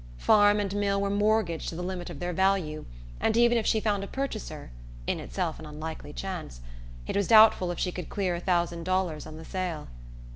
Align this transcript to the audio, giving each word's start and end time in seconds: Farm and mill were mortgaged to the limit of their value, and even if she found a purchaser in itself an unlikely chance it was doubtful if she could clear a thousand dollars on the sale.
Farm 0.17 0.59
and 0.59 0.75
mill 0.75 0.99
were 0.99 1.11
mortgaged 1.11 1.69
to 1.69 1.75
the 1.75 1.83
limit 1.83 2.09
of 2.09 2.17
their 2.17 2.33
value, 2.33 2.85
and 3.19 3.37
even 3.37 3.55
if 3.55 3.67
she 3.67 3.79
found 3.79 4.03
a 4.03 4.07
purchaser 4.07 4.71
in 5.05 5.19
itself 5.19 5.59
an 5.59 5.67
unlikely 5.67 6.11
chance 6.11 6.59
it 7.05 7.15
was 7.15 7.27
doubtful 7.27 7.69
if 7.69 7.77
she 7.77 7.91
could 7.91 8.09
clear 8.09 8.33
a 8.33 8.39
thousand 8.39 8.83
dollars 8.83 9.27
on 9.27 9.37
the 9.37 9.45
sale. 9.45 9.89